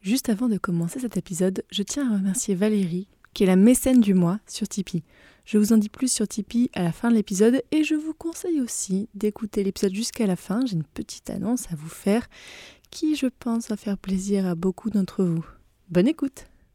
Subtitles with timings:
[0.00, 4.00] Juste avant de commencer cet épisode, je tiens à remercier Valérie, qui est la mécène
[4.00, 5.02] du mois sur Tipeee.
[5.44, 8.14] Je vous en dis plus sur Tipeee à la fin de l'épisode et je vous
[8.14, 10.64] conseille aussi d'écouter l'épisode jusqu'à la fin.
[10.66, 12.28] J'ai une petite annonce à vous faire
[12.90, 15.44] qui, je pense, va faire plaisir à beaucoup d'entre vous.
[15.90, 16.46] Bonne écoute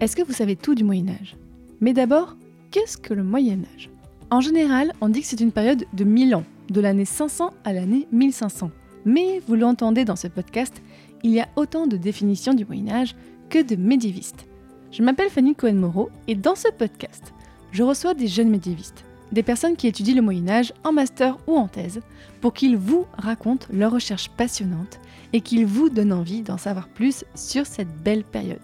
[0.00, 1.36] Est-ce que vous savez tout du Moyen Âge?
[1.80, 2.36] Mais d'abord,
[2.70, 3.90] qu'est-ce que le Moyen Âge?
[4.30, 7.72] En général, on dit que c'est une période de 1000 ans, de l'année 500 à
[7.72, 8.70] l'année 1500.
[9.04, 10.82] Mais vous l'entendez dans ce podcast,
[11.24, 13.16] il y a autant de définitions du Moyen Âge
[13.50, 14.46] que de médiévistes.
[14.92, 17.34] Je m'appelle Fanny Cohen-Moreau et dans ce podcast,
[17.72, 21.56] je reçois des jeunes médiévistes, des personnes qui étudient le Moyen Âge en master ou
[21.56, 22.02] en thèse,
[22.40, 25.00] pour qu'ils vous racontent leurs recherches passionnantes
[25.32, 28.60] et qu'ils vous donnent envie d'en savoir plus sur cette belle période.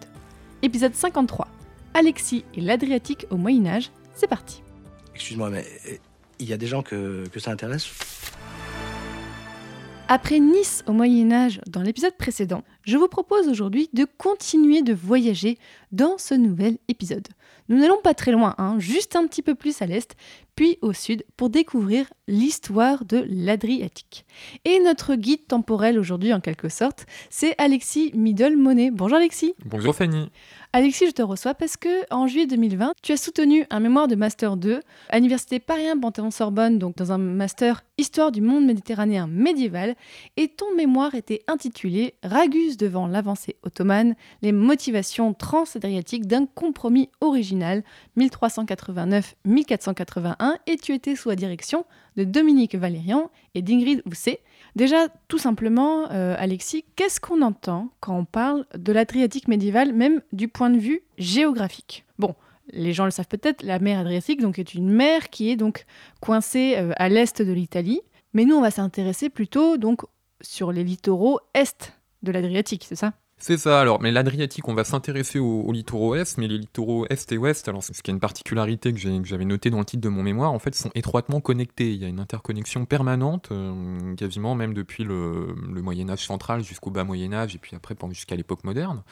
[0.65, 1.47] Épisode 53.
[1.93, 4.63] Alexis et l'Adriatique au Moyen Âge, c'est parti.
[5.15, 5.97] Excuse-moi, mais euh,
[6.39, 7.87] il y a des gens que, que ça intéresse?
[10.07, 14.93] Après Nice au Moyen Âge dans l'épisode précédent, je vous propose aujourd'hui de continuer de
[14.93, 15.57] voyager
[15.93, 17.27] dans ce nouvel épisode.
[17.71, 20.15] Nous n'allons pas très loin, hein, juste un petit peu plus à l'est,
[20.55, 24.27] puis au sud, pour découvrir l'histoire de l'Adriatique.
[24.67, 28.91] Et notre guide temporel aujourd'hui, en quelque sorte, c'est Alexis Middle-Monet.
[28.91, 29.55] Bonjour Alexis.
[29.65, 30.31] Bonjour Fanny.
[30.75, 34.17] Alexis, je te reçois parce que en juillet 2020, tu as soutenu un mémoire de
[34.17, 39.29] master 2 à l'université Paris 1 Panthéon-Sorbonne, donc dans un master Histoire du monde méditerranéen
[39.29, 39.95] médiéval,
[40.37, 47.85] et ton mémoire était intitulé Ragus devant l'avancée ottomane, les motivations transadriatiques d'un compromis original
[48.19, 51.87] 1389-1481, et tu étais sous la direction
[52.17, 54.41] de Dominique Valérian et d'Ingrid Housset.
[54.75, 60.21] Déjà, tout simplement, euh, Alexis, qu'est-ce qu'on entend quand on parle de l'Adriatique médiévale, même
[60.33, 62.05] du point de vue géographique?
[62.19, 62.35] Bon,
[62.75, 65.87] les gens le savent peut-être, la mer Adriatique donc, est une mer qui est donc
[66.21, 68.01] coincée euh, à l'est de l'Italie.
[68.33, 70.03] Mais nous, on va s'intéresser plutôt donc
[70.41, 71.93] sur les littoraux est
[72.23, 73.13] de l'Adriatique, c'est ça?
[73.47, 77.05] C'est ça, alors, mais l'Adriatique, on va s'intéresser aux, aux littoraux est, mais les littoraux
[77.11, 80.01] est et ouest, alors ce qui est une particularité que j'avais notée dans le titre
[80.01, 81.93] de mon mémoire, en fait, sont étroitement connectés.
[81.93, 86.91] Il y a une interconnexion permanente, euh, quasiment même depuis le, le Moyen-Âge central jusqu'au
[86.91, 89.03] bas Moyen-Âge, et puis après jusqu'à l'époque moderne,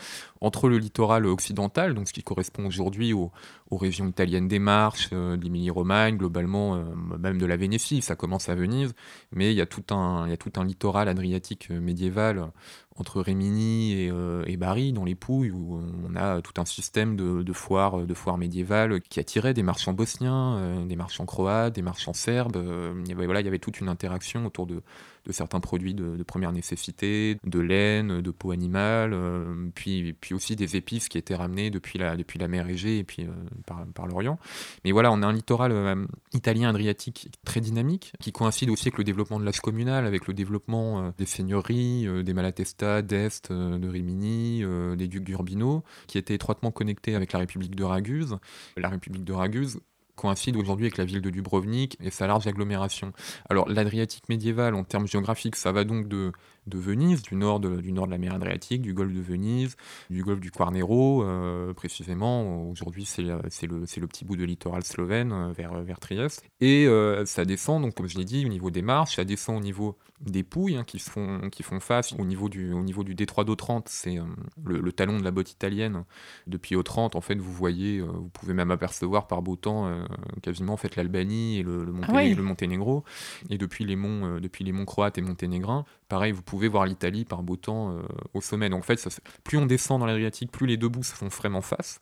[0.40, 3.30] entre le littoral occidental, donc ce qui correspond aujourd'hui aux,
[3.72, 6.84] aux régions italiennes des Marches, euh, de l'Émilie-Romagne, globalement, euh,
[7.18, 8.92] même de la Vénétie, ça commence à Venise,
[9.32, 10.28] mais il y a tout un,
[10.64, 12.50] littoral adriatique euh, médiéval
[12.96, 17.52] entre Rimini et, euh, Bari, dans les Pouilles, où on a tout un système de,
[17.52, 22.56] foires, de médiévales qui attirait des marchands bosniens, euh, des marchands croates, des marchands serbes.
[22.56, 24.82] euh, voilà, il y avait toute une interaction autour de,
[25.26, 30.56] de certains produits de, première nécessité, de laine, de peau animale, euh, puis, puis aussi
[30.56, 33.32] des épices qui étaient ramenées depuis la, depuis la mer Égée et puis euh,
[33.66, 34.38] par, par l'Orient.
[34.84, 38.98] Mais voilà, on a un littoral euh, italien adriatique très dynamique, qui coïncide aussi avec
[38.98, 44.64] le développement de l'âge communal, avec le développement des seigneuries, des Malatesta, d'Est, de Rimini,
[44.96, 48.36] des ducs d'Urbino, qui étaient étroitement connectés avec la République de Raguse.
[48.76, 49.80] La République de Raguse
[50.16, 53.12] coïncide aujourd'hui avec la ville de Dubrovnik et sa large agglomération.
[53.48, 56.32] Alors l'Adriatique médiéval, en termes géographiques, ça va donc de,
[56.66, 59.76] de Venise, du nord de, du nord de la mer Adriatique, du golfe de Venise,
[60.10, 62.68] du golfe du Quarnero, euh, précisément.
[62.70, 66.44] Aujourd'hui, c'est euh, le, le petit bout de littoral slovène euh, vers, vers Trieste.
[66.60, 69.56] Et euh, ça descend, donc comme je l'ai dit, au niveau des marches, ça descend
[69.56, 72.14] au niveau des Pouilles hein, qui, font, qui font face.
[72.16, 74.24] Au niveau du, au niveau du détroit d'Otrante, c'est euh,
[74.64, 76.04] le, le talon de la botte italienne.
[76.46, 80.04] Depuis Otrante, en fait, vous voyez, euh, vous pouvez même apercevoir par beau temps euh,
[80.42, 83.02] quasiment en fait l'Albanie et le, Ah le Monténégro.
[83.50, 86.84] Et depuis les monts, euh, depuis les monts croates et monténégrins, pareil, vous pouvez voir
[86.84, 88.02] l'Italie par beau temps euh,
[88.34, 88.68] au sommet.
[88.68, 89.02] Donc en fait,
[89.44, 92.00] plus on descend dans l'Adriatique, plus les deux bouts se font vraiment face.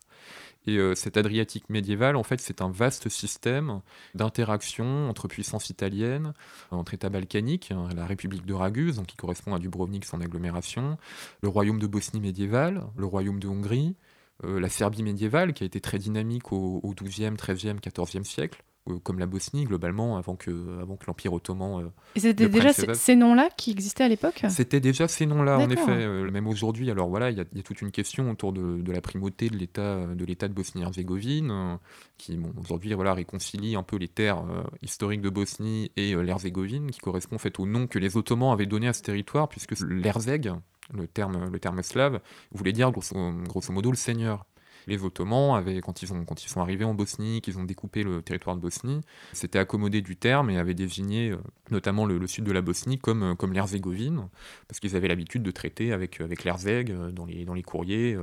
[0.67, 3.79] Et euh, cet Adriatique médiéval, en fait, c'est un vaste système
[4.13, 6.33] d'interaction entre puissances italiennes,
[6.71, 10.97] entre États balkaniques, hein, la République de Raguse, donc qui correspond à Dubrovnik, son agglomération,
[11.41, 13.95] le royaume de Bosnie médiéval, le royaume de Hongrie,
[14.43, 18.61] euh, la Serbie médiévale, qui a été très dynamique au, au XIIe, XIIIe, XIVe siècle,
[19.03, 23.15] comme la Bosnie globalement, avant que, avant que l'Empire ottoman euh, Et c'était déjà ces,
[23.15, 24.43] noms-là qui existaient à l'époque?
[24.49, 25.91] C'était déjà ces noms-là, en effet.
[25.91, 28.53] Euh, même aujourd'hui, alors voilà, il y, a- il y a toute une question autour
[28.53, 31.75] de, de la primauté de l'État de l'État de Bosnie-Herzégovine, euh,
[32.17, 36.21] qui bon, aujourd'hui voilà réconcilie un peu les terres euh, historiques de Bosnie et euh,
[36.21, 39.47] l'Herzégovine, qui correspond en fait au nom que les Ottomans avaient donné à ce territoire,
[39.47, 40.51] puisque l'Herzég
[40.93, 42.19] le terme, le terme slave
[42.51, 43.15] voulait dire grosso,
[43.47, 44.45] grosso modo le seigneur
[44.87, 48.03] les Ottomans avaient, quand ils, ont, quand ils sont arrivés en Bosnie, qu'ils ont découpé
[48.03, 49.01] le territoire de Bosnie,
[49.33, 51.37] s'étaient accommodés du terme et avaient désigné euh,
[51.69, 54.27] notamment le, sud de la Bosnie comme, euh, comme l'Herzégovine,
[54.67, 58.17] parce qu'ils avaient l'habitude de traiter avec, avec l'Herzég euh, dans les, dans les courriers.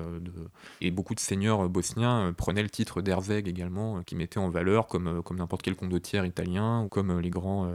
[0.81, 5.23] Et beaucoup de seigneurs bosniens prenaient le titre d'Herzég également, qui mettait en valeur comme,
[5.23, 7.71] comme n'importe quel condottière italien ou comme les grands,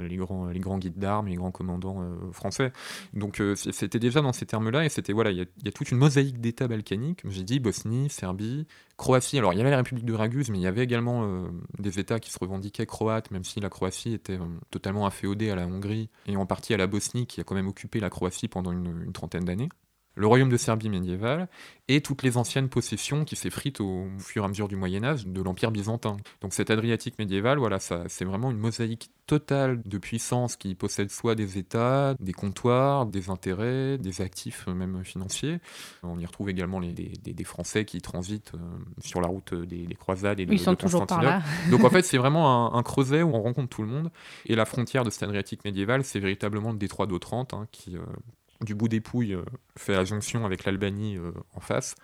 [0.00, 2.02] les grands, les grands guides d'armes, les grands commandants
[2.32, 2.72] français.
[3.14, 5.98] Donc c'était déjà dans ces termes-là, et c'était voilà, il y, y, a toute une
[5.98, 7.22] mosaïque d'États balkaniques.
[7.28, 8.66] J'ai dit Bosnie, Serbie,
[8.96, 9.38] Croatie.
[9.38, 11.48] Alors il y avait la République de Raguse, mais il y avait également euh,
[11.78, 15.54] des États qui se revendiquaient croates, même si la Croatie était euh, totalement afféodée à
[15.54, 18.48] la Hongrie et en partie à la Bosnie, qui a quand même occupé la Croatie
[18.48, 19.68] pendant une trentaine d'années
[20.18, 21.48] le royaume de Serbie médiévale
[21.86, 25.26] et toutes les anciennes possessions qui s'effritent au fur et à mesure du Moyen Âge
[25.26, 26.18] de l'Empire byzantin.
[26.42, 31.10] Donc cette Adriatique médiévale, voilà, ça, c'est vraiment une mosaïque totale de puissances qui possèdent
[31.10, 35.60] soit des États, des comptoirs, des intérêts, des actifs même financiers.
[36.02, 38.58] On y retrouve également les, des, Français qui transitent euh,
[39.00, 41.42] sur la route des, croisades et de, Ils sont toujours par là.
[41.70, 44.10] Donc en fait, c'est vraiment un, creuset où on rencontre tout le monde.
[44.46, 48.00] Et la frontière de cette Adriatique médiévale, c'est véritablement le détroit d'Otrante, hein, qui, euh,
[48.60, 49.44] du bout des pouilles euh,
[49.76, 51.94] fait la jonction avec l'Albanie euh, en face.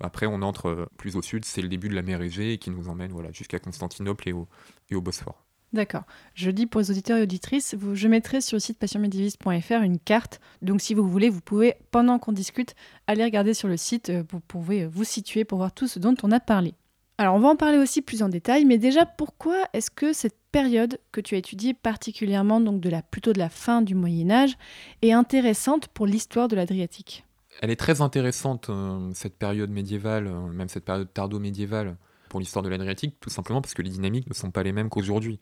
[0.00, 2.70] Après, on entre euh, plus au sud, c'est le début de la mer Égée qui
[2.70, 4.48] nous emmène voilà, jusqu'à Constantinople et au,
[4.90, 5.42] et au Bosphore.
[5.72, 6.04] D'accord.
[6.34, 10.40] Je dis pour les auditeurs et auditrices, je mettrai sur le site passionmédiéviste.fr une carte.
[10.62, 12.74] Donc si vous voulez, vous pouvez, pendant qu'on discute,
[13.08, 14.12] aller regarder sur le site.
[14.30, 16.74] Vous pouvez vous situer pour voir tout ce dont on a parlé.
[17.18, 20.36] Alors on va en parler aussi plus en détail, mais déjà pourquoi est-ce que cette
[20.52, 24.30] période que tu as étudiée particulièrement, donc de la, plutôt de la fin du Moyen
[24.30, 24.58] Âge,
[25.00, 27.24] est intéressante pour l'histoire de l'Adriatique?
[27.62, 31.96] Elle est très intéressante, euh, cette période médiévale, euh, même cette période tardo-médiévale
[32.28, 34.90] pour l'histoire de l'Adriatique, tout simplement parce que les dynamiques ne sont pas les mêmes
[34.90, 35.40] qu'aujourd'hui.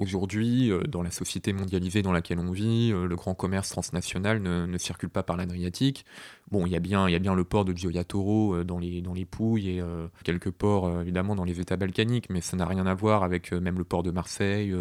[0.00, 4.40] Aujourd'hui, euh, dans la société mondialisée dans laquelle on vit, euh, le grand commerce transnational
[4.40, 6.04] ne, circule pas par l'Adriatique.
[6.50, 8.78] Bon, il y, a bien, y a bien le port de Gioia Toro euh, dans,
[8.78, 9.82] les, dans les Pouilles et
[10.24, 13.78] quelques ports évidemment dans les États balkaniques, mais ça n'a rien à voir avec même
[13.78, 14.74] le port de Marseille,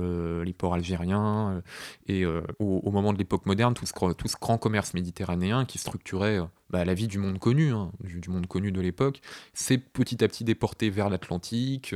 [0.44, 1.62] les ports algériens.
[2.07, 6.39] et au, moment de l'époque moderne, tout ce, tout ce grand commerce méditerranéen qui structurait
[6.69, 9.21] bah, la vie du monde connu, hein, du, monde connu de l'époque,
[9.54, 11.94] s'est petit à petit déporté vers l'Atlantique,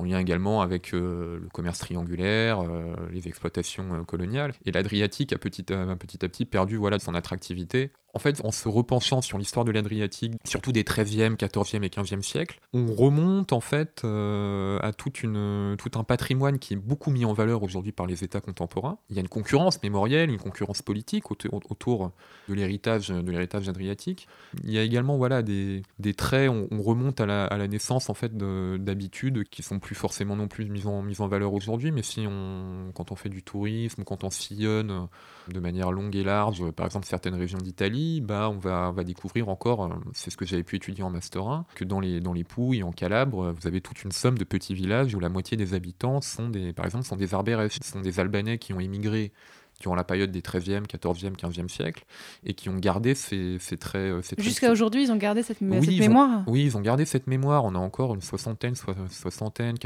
[0.00, 4.52] en lien également avec euh, le commerce triangulaire, euh, les exploitations euh, coloniales.
[4.64, 8.50] Et l'Adriatique a petit à, petit à petit perdu voilà, son attractivité en fait, en
[8.50, 13.52] se repenchant sur l'histoire de l'Adriatique, surtout des 13e, 14e et 15e siècles, on remonte
[13.52, 17.62] en fait euh, à toute une, tout un patrimoine qui est beaucoup mis en valeur
[17.62, 18.98] aujourd'hui par les États contemporains.
[19.10, 22.12] Il y a une concurrence mémorielle, une concurrence politique autour
[22.48, 24.28] de l'héritage de l'héritage adriatique.
[24.64, 25.82] Il y a également voilà des,
[26.16, 30.36] traits, on, remonte à la, à la, naissance en fait d'habitudes qui sont plus forcément
[30.36, 33.42] non plus mises en, mises en valeur aujourd'hui, mais si on, quand on fait du
[33.42, 35.08] tourisme, quand on sillonne
[35.48, 39.84] de manière longue et large, par exemple certaines régions d'Italie, bah, on, va, découvrir encore,
[39.84, 42.92] euh, c'est ce que j'avais pu étudier en Master 1, que dans les, Pouilles, en
[42.92, 46.48] Calabre, vous avez toute une somme de petits villages où la moitié des habitants sont
[46.48, 49.32] des, par exemple, sont des sont des Albanais qui ont émigré
[49.80, 52.04] qui ont la période des 13e, 14e, 15e siècles,
[52.44, 54.12] et qui ont gardé ces, ces traits.
[54.12, 57.64] Euh, Jusqu'à aujourd'hui, ils ont gardé cette, mémoire Oui, ils ont gardé cette mémoire.
[57.64, 58.74] On a encore une soixantaine,
[59.10, 59.76] soixantaine,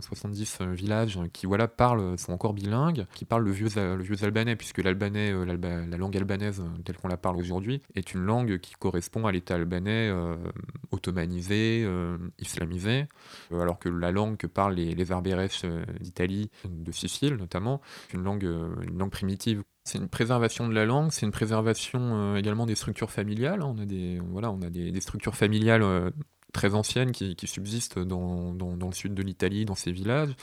[0.00, 4.22] 70 euh, villages qui voilà, parlent, sont encore bilingues, qui parlent le vieux, le vieux
[4.24, 8.58] albanais, puisque l'albanais, euh, la langue albanaise telle qu'on la parle aujourd'hui, est une langue
[8.58, 10.12] qui correspond à l'état albanais
[10.90, 11.88] ottomanisé,
[12.40, 13.06] islamisé,
[13.52, 15.04] alors que la langue que parlent les, les
[16.00, 17.80] d'Italie, de Sicile notamment,
[18.12, 19.43] une langue, une langue primitive
[19.84, 22.00] c'est une préservation de la langue, c'est une préservation
[22.34, 23.62] euh, également des structures familiales.
[23.62, 26.10] On a des, voilà, on a des, structures familiales euh,
[26.54, 30.34] très anciennes qui, subsistent dans, dans, le sud de l'Italie, dans ces villages.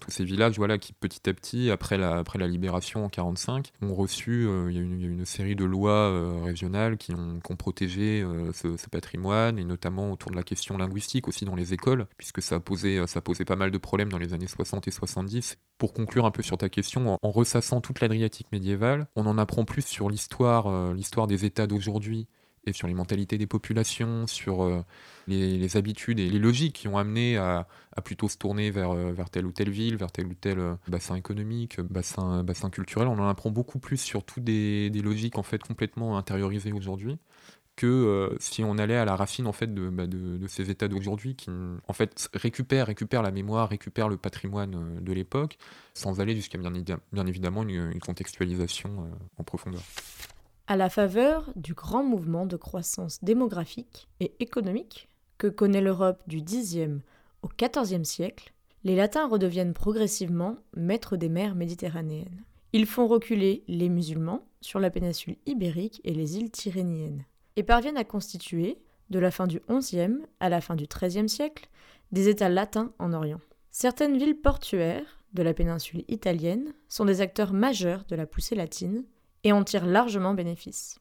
[0.00, 3.72] Tous ces villages voilà, qui petit à petit, après la, après la libération en 1945,
[3.82, 7.52] ont reçu, euh, il y, a une, série de lois euh, régionales qui ont, qui
[7.52, 11.72] ont protégé euh, ce, patrimoine, et notamment autour de la question linguistique aussi dans les
[11.72, 14.90] écoles, puisque ça posé, ça posé pas mal de problèmes dans les années 60 et
[14.90, 15.56] 70.
[15.78, 19.38] Pour conclure un peu sur ta question, en, en ressassant toute l'Adriatique médiévale, on en
[19.38, 22.28] apprend plus sur l'histoire, l'histoire des États d'aujourd'hui
[22.66, 24.82] et sur les mentalités des populations, sur euh,
[25.28, 27.66] les, habitudes et les logiques qui ont amené à,
[28.04, 30.74] plutôt se tourner vers, euh, vers telle ou telle ville, vers tel ou tel euh,
[30.88, 33.08] bassin économique, bassin, culturel.
[33.08, 37.18] On en apprend beaucoup plus sur toutes des, logiques en fait complètement intériorisées aujourd'hui
[37.76, 40.04] que si on allait à la racine en fait de, bah,
[40.48, 41.50] ces états d'aujourd'hui qui
[41.86, 45.58] en fait récupèrent, récupèrent la mémoire, récupèrent le patrimoine de l'époque,
[45.92, 46.72] sans aller jusqu'à bien,
[47.26, 49.82] évidemment une contextualisation en profondeur.
[50.68, 55.08] À la faveur du grand mouvement de croissance démographique et économique
[55.38, 56.88] que connaît l'Europe du Xe
[57.42, 62.42] au XIVe siècle, les Latins redeviennent progressivement maîtres des mers méditerranéennes.
[62.72, 67.24] Ils font reculer les musulmans sur la péninsule ibérique et les îles Tyrrhéniennes.
[67.54, 71.68] et parviennent à constituer, de la fin du XIe à la fin du XIIIe siècle,
[72.10, 73.40] des États latins en Orient.
[73.70, 79.04] Certaines villes portuaires de la péninsule italienne sont des acteurs majeurs de la poussée latine
[79.46, 80.98] et en tirent largement bénéfice.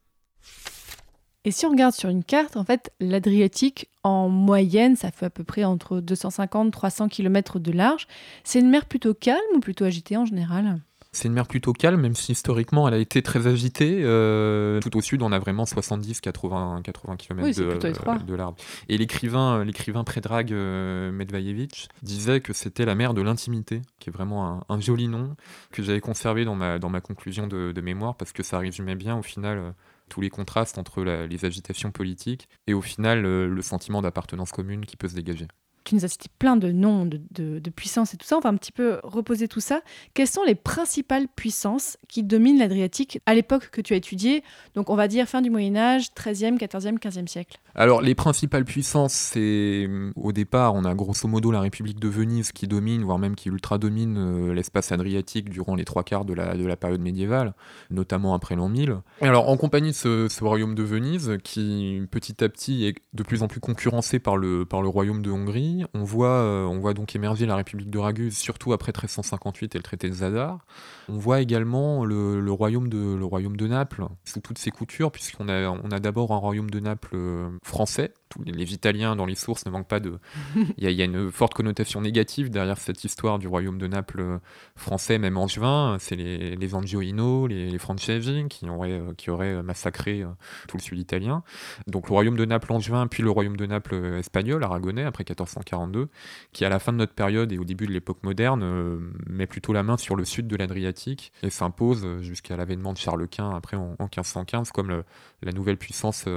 [1.46, 5.30] Et si on regarde sur une carte, en fait, l'Adriatique, en moyenne, ça fait à
[5.32, 8.08] peu près entre 250 300 km de large.
[8.44, 10.80] C'est une mer plutôt calme ou plutôt agitée en général?
[11.16, 14.02] C'est une mer plutôt calme, même si historiquement elle a été très agitée.
[14.04, 18.56] Euh, tout au sud, on a vraiment 70-80 80 km de, de, large.
[18.90, 24.14] Et l'écrivain, l'écrivain Predrag euh, Medvajevic disait que c'était la mer de l'intimité, qui est
[24.14, 25.36] vraiment un, joli nom
[25.72, 29.16] que j'avais conservé dans ma, dans ma conclusion de, mémoire, parce que ça résumait bien
[29.16, 29.72] au final euh,
[30.10, 34.98] tous les contrastes entre les agitations politiques et au final le sentiment d'appartenance commune qui
[34.98, 35.48] peut se dégager
[35.86, 38.38] tu nous as cité plein de noms, de, de, puissances et tout ça.
[38.38, 39.82] On va un petit peu reposer tout ça.
[40.14, 44.90] Quelles sont les principales puissances qui dominent l'Adriatique à l'époque que tu as étudiée Donc,
[44.90, 47.60] on va dire fin du Moyen-Âge, 13e, 14e, 15e siècle.
[47.76, 52.52] Alors, les principales puissances, c'est au départ, on a grosso modo la République de Venise
[52.52, 56.56] qui domine, voire même qui ultra-domine euh, l'espace adriatique durant les trois quarts de la,
[56.56, 57.54] de la période médiévale,
[57.92, 58.98] notamment après l'an 1000.
[59.22, 62.96] Et alors, en compagnie de ce, ce, royaume de Venise, qui petit à petit est
[63.14, 66.66] de plus en plus concurrencé par le, par le royaume de Hongrie, on voit, euh,
[66.66, 70.14] on voit donc émerger la République de Raguse, surtout après 1358 et le traité de
[70.14, 70.66] Zadar.
[71.10, 75.50] On voit également le, royaume, de, le royaume de Naples sous toutes ses coutures, puisqu'on
[75.50, 78.14] a, on a d'abord un royaume de Naples euh, français,
[78.44, 80.18] les, Italiens dans les sources ne manquent pas de.
[80.78, 84.38] Il y, a une forte connotation négative derrière cette histoire du royaume de Naples euh,
[84.76, 85.98] français, même juin.
[86.00, 90.26] C'est les, les Angioino, les, les Francesi qui auraient, qui auraient massacré
[90.68, 91.44] tout le sud italien.
[91.88, 95.24] Donc le royaume de Naples juin, puis le royaume de Naples espagnol, aragonais, après
[95.66, 96.10] 1442,
[96.54, 99.74] qui à la fin de notre période et au début de l'époque moderne met plutôt
[99.74, 103.78] la main sur le sud de l'Adriatique et s'impose jusqu'à l'avènement de Charles Quint après
[103.78, 105.04] en, 1515 comme
[105.42, 106.28] la nouvelle puissance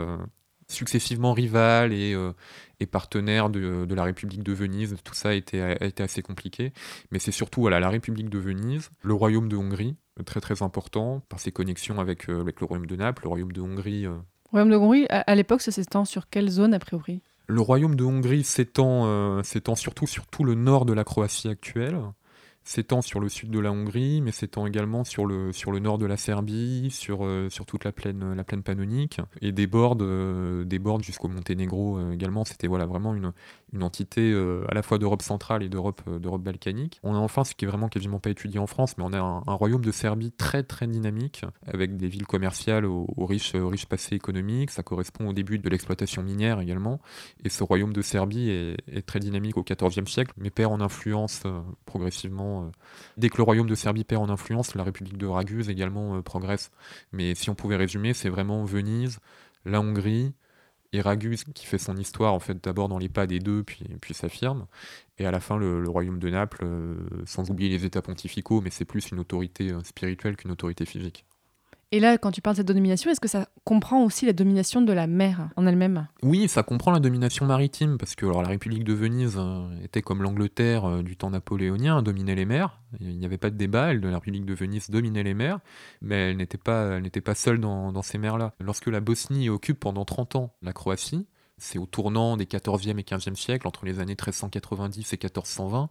[0.68, 2.32] successivement rival et, euh,
[2.90, 4.96] partenaire de, la République de Venise.
[5.02, 5.60] Tout ça a été,
[5.98, 6.72] assez compliqué.
[7.10, 11.22] Mais c'est surtout voilà, la République de Venise, le Royaume de Hongrie, très très important
[11.28, 14.06] par ses connexions avec, euh, le Royaume de Naples, le Royaume de Hongrie.
[14.06, 14.18] Euh.
[14.50, 17.22] Royaume de Hongrie, à, l'époque, ça s'étend sur quelle zone a priori?
[17.50, 19.42] Le Royaume de Hongrie s'étend
[19.74, 21.98] surtout sur tout le nord de la Croatie actuelle
[22.68, 26.18] s'étend sur le sud de la Hongrie, mais s'étend également sur le, nord de la
[26.18, 30.64] Serbie, sur, euh, toute la plaine, la pannonique, et déborde, euh,
[31.00, 32.44] jusqu'au Monténégro euh, également.
[32.44, 33.32] C'était voilà, vraiment une,
[33.72, 34.34] une entité
[34.68, 37.00] à la fois d'Europe centrale et d'Europe, d'Europe balkanique.
[37.02, 39.18] On a enfin, ce qui est vraiment quasiment pas étudié en France, mais on a
[39.18, 44.14] un, royaume de Serbie très très dynamique, avec des villes commerciales au, riche, riche passé
[44.14, 44.70] économique.
[44.70, 47.00] Ça correspond au début de l'exploitation minière également.
[47.44, 51.42] Et ce royaume de Serbie est, très dynamique au XIVe siècle, mais perd en influence
[51.84, 52.70] progressivement euh,
[53.16, 56.22] dès que le royaume de Serbie perd en influence, la République de Raguse également euh,
[56.22, 56.70] progresse.
[57.12, 59.18] Mais si on pouvait résumer, c'est vraiment Venise,
[59.64, 60.34] la Hongrie
[60.92, 63.84] et Raguse qui fait son histoire en fait d'abord dans les pas des deux, puis,
[64.00, 64.66] puis s'affirme.
[65.18, 68.70] Et à la fin, le, royaume de Naples, euh, sans oublier les États pontificaux, mais
[68.70, 71.24] c'est plus une autorité spirituelle qu'une autorité physique.
[71.90, 74.82] Et là, quand tu parles de cette domination, est-ce que ça comprend aussi la domination
[74.82, 76.06] de la mer en elle-même?
[76.22, 80.02] Oui, ça comprend la domination maritime, parce que alors, la République de Venise euh, était
[80.02, 82.82] comme l'Angleterre euh, du temps napoléonien, dominait les mers.
[83.00, 85.60] Il n'y avait pas de débat, la République de Venise dominait les mers,
[86.02, 88.52] mais elle n'était pas, pas seule dans, dans ces mers-là.
[88.60, 91.26] Lorsque la Bosnie occupe pendant 30 ans la Croatie,
[91.56, 95.88] c'est au tournant des 14e et 15e siècles, entre les années 1390 et 1420,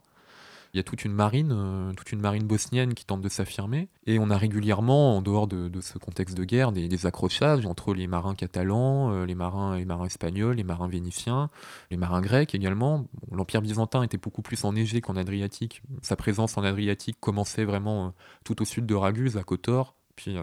[0.73, 3.87] il y a toute une marine, euh, toute une marine bosnienne qui tente de s'affirmer.
[4.05, 8.07] Et on a régulièrement, en dehors de, ce contexte de guerre, des, accrochages entre les
[8.07, 11.49] marins catalans, euh, les marins, espagnols, les marins vénitiens,
[11.91, 13.05] les marins grecs également.
[13.31, 15.81] L'Empire byzantin était beaucoup plus enneigé qu'en Adriatique.
[16.01, 18.09] Sa présence en Adriatique commençait vraiment euh,
[18.43, 19.95] tout au sud de Raguse, à Kotor.
[20.15, 20.35] Puis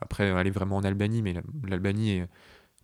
[0.00, 1.34] après, aller vraiment en Albanie, mais
[1.68, 2.28] l'Albanie est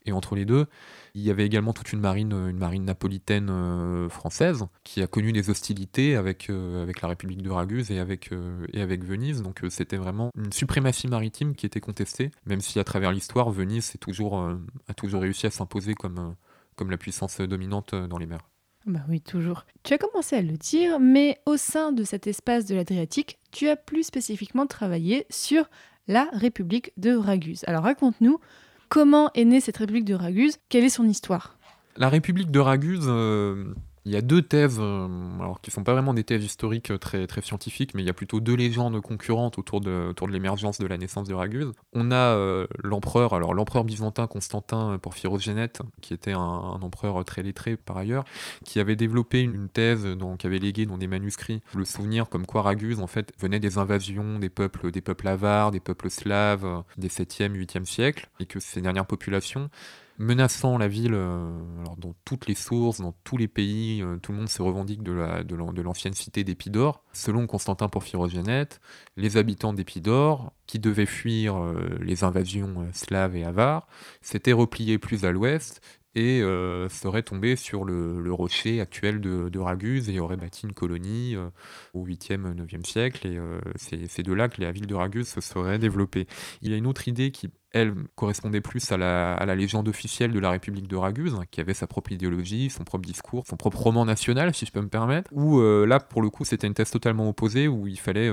[0.09, 0.67] et entre les deux,
[1.15, 5.33] il y avait également toute une marine, une marine napolitaine euh, française qui a connu
[5.33, 9.43] des hostilités avec, euh, avec la République de Raguse et avec, euh, et avec Venise.
[9.43, 13.93] Donc c'était vraiment une suprématie maritime qui était contestée, même si à travers l'histoire, Venise
[13.95, 16.35] a toujours réussi à s'imposer comme,
[16.77, 18.49] comme la puissance dominante dans les mers.
[18.87, 19.67] Bah oui, toujours.
[19.83, 23.69] Tu as commencé à le dire, mais au sein de cet espace de l'Adriatique, tu
[23.69, 25.69] as plus spécifiquement travaillé sur
[26.07, 27.65] la République de Raguse.
[27.67, 28.41] Alors raconte-nous
[28.88, 30.57] Comment est née cette République de Raguse?
[30.68, 31.59] Quelle est son histoire?
[31.97, 33.75] La République de Raguse, euh,
[34.09, 35.07] il y a deux thèses, euh,
[35.38, 38.11] alors qui ne sont pas vraiment des thèses historiques euh, très, scientifiques, mais il y
[38.11, 41.73] a plutôt deux légendes concurrentes autour de, l'émergence de la naissance de Raguse.
[41.93, 47.97] On a l'empereur, alors l'empereur byzantin Constantin Porphyrogénète, qui était un, empereur très lettré par
[47.97, 48.25] ailleurs,
[48.65, 50.07] qui avait développé une thèse,
[50.38, 53.79] qui avait légué dans des manuscrits le souvenir comme quoi Raguse en fait venait des
[53.79, 58.61] invasions des peuples, des peuples avares, des peuples slaves des 7e, 8e siècles, et que
[58.61, 59.71] ces dernières populations
[60.19, 64.03] menaçant la ville alors dans toutes les sources, dans tous les pays.
[64.23, 67.05] tout le monde se revendique de, la, de l'ancienne cité d'Épidore.
[67.13, 68.81] Selon Constantin Porphyrogénète,
[69.17, 71.57] les habitants d'Épidore, qui devaient fuir
[72.01, 73.87] les invasions slaves et avares,
[74.21, 75.81] s'étaient repliés plus à l'ouest
[76.15, 81.37] et euh, serait tombé sur le, rocher actuel de, Raguse et aurait bâti une colonie
[81.37, 81.49] euh,
[81.95, 83.27] au 8e, 9e siècle.
[83.27, 86.27] Et euh, c'est de là que la ville de Raguse se serait développée.
[86.63, 90.39] Il y a une autre idée qui, elle, correspondait plus à la, légende officielle de
[90.39, 93.79] la République de Raguse, hein, qui avait sa propre idéologie, son propre discours, son propre
[93.79, 96.91] roman national, si je peux me permettre, où là, pour le coup, c'était une thèse
[96.91, 98.31] totalement opposée, où il fallait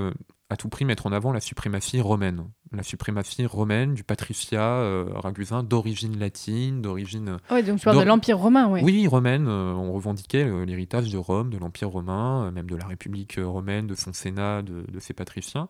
[0.48, 2.44] à tout prix mettre en avant la suprématie romaine.
[2.72, 7.38] La suprématie romaine du patriciat euh, ragusin d'origine latine, d'origine...
[7.50, 8.80] Oui, donc tu parles de l'Empire romain, oui.
[8.82, 9.46] Oui, romaine.
[9.48, 13.86] Euh, on revendiquait euh, l'héritage de Rome, de l'Empire romain, même de la République romaine,
[13.86, 15.68] de son Sénat, de, de ses patriciens,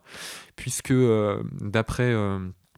[0.55, 0.93] puisque
[1.61, 2.13] d'après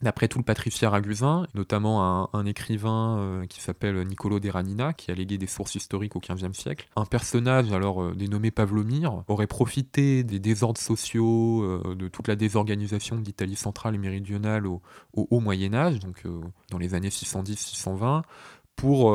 [0.02, 5.14] D'après tout le patriciat ragusin, notamment un, écrivain euh, qui s'appelle Niccolo Ranina, qui a
[5.14, 10.24] légué des sources historiques au XVe siècle, un personnage alors euh, dénommé Pavlomir aurait profité
[10.24, 14.82] des désordres sociaux, euh, de toute la désorganisation d'Italie centrale et méridionale au,
[15.14, 16.24] au haut Moyen Âge, donc
[16.72, 18.22] dans les années 610-620,
[18.76, 19.08] pour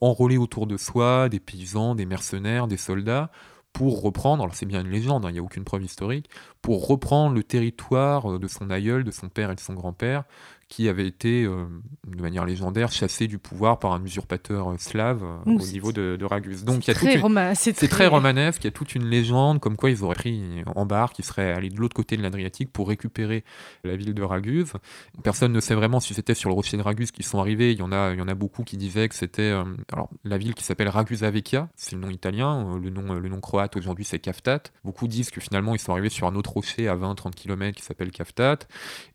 [0.00, 3.30] enrôler autour de soi des paysans, des mercenaires, des soldats,
[3.78, 6.28] pour reprendre, alors c'est bien une légende, hein, il n'y a aucune preuve historique,
[6.62, 10.24] pour reprendre le territoire euh, de son aïeul, de son père et de son grand-père,
[10.68, 11.64] qui avait été, euh,
[12.06, 16.16] de manière légendaire, chassé du pouvoir par un usurpateur euh, slave euh, au niveau de,
[16.16, 16.64] de Ragus.
[16.64, 17.06] Donc il y a très
[17.54, 18.06] c'est très...
[18.06, 21.22] romanesque, il y a toute une légende comme quoi ils auraient pris en barque, qui
[21.22, 23.44] seraient allés de l'autre côté de l'Adriatique pour récupérer
[23.82, 24.74] la ville de Raguse.
[25.22, 27.72] Personne ne sait vraiment si c'était sur le rocher de Raguse qu'ils sont arrivés.
[27.72, 29.54] Il y en a, il y en a beaucoup qui disaient que c'était
[29.92, 33.40] alors la ville qui s'appelle Ragusa Vecchia, c'est le nom italien, le nom, le nom
[33.40, 34.64] croate aujourd'hui c'est Kaftat.
[34.84, 37.82] Beaucoup disent que finalement ils sont arrivés sur un autre rocher à 20-30 km qui
[37.82, 38.58] s'appelle Kaftat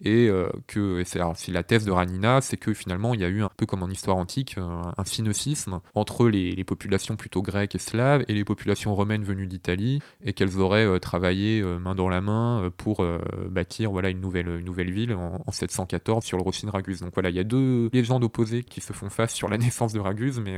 [0.04, 0.32] et
[0.66, 1.20] que et c'est
[1.52, 3.90] la thèse de Ranina, c'est que finalement il y a eu un peu comme en
[3.90, 8.96] histoire antique euh, un synocisme entre les, populations plutôt grecques et slaves et les populations
[8.96, 13.06] romaines venues d'Italie et qu'elles auraient euh, travaillé euh, main dans la main pour
[13.50, 17.02] bâtir voilà une nouvelle, ville en, 714 sur le rocher de Raguse.
[17.02, 19.94] Donc voilà, il y a deux légendes opposées qui se font face sur la naissance
[19.94, 20.58] de Raguse, mais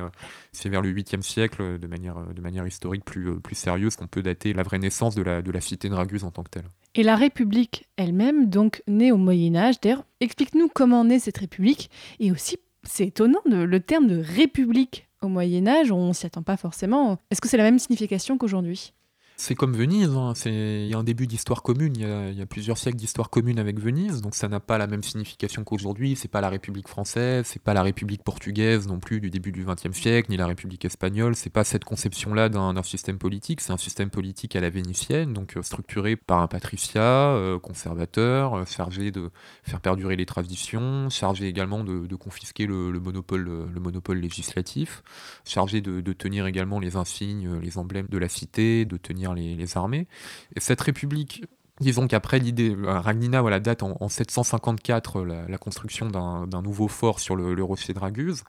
[0.52, 4.80] c'est vers le 8e siècle de manière, historique plus, sérieuse qu'on peut dater la vraie
[4.80, 6.69] naissance de la, de la cité de Raguse en tant que telle.
[6.97, 11.89] Et la République elle-même, donc née au Moyen Âge, d'ailleurs, explique-nous comment naît cette République,
[12.21, 16.55] et aussi, c'est étonnant, le terme de République au Moyen Âge, on s'y attend pas
[16.55, 17.17] forcément.
[17.31, 18.93] Est-ce que c'est la même signification qu'aujourd'hui?
[19.38, 20.34] C'est comme Venise, hein.
[20.45, 23.80] il y a un début d'histoire commune, il y, a, plusieurs siècles d'histoire commune avec
[23.80, 27.62] Venise, donc ça n'a pas la même signification qu'aujourd'hui, c'est pas la République française, c'est
[27.62, 31.36] pas la République portugaise non plus du début du XXe siècle, ni la République espagnole,
[31.36, 35.58] c'est pas cette conception-là d'un système politique, c'est un système politique à la vénitienne, donc
[35.58, 39.32] euh, structuré par un patriciat euh, conservateur, euh, chargé de
[39.63, 45.04] faire perdurer les traditions, chargé également de, confisquer le, monopole, le monopole législatif,
[45.43, 49.77] chargé de, de tenir également les insignes, les emblèmes de la cité, de tenir les,
[49.77, 50.07] armées.
[50.55, 51.43] Et cette république
[51.81, 57.19] Disons qu'après l'idée, euh, Ragnina voilà, date en, 754 euh, la, construction d'un nouveau fort
[57.19, 58.45] sur le, rocher de Raguse.